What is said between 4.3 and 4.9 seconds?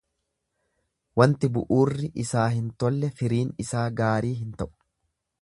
hin ta'u.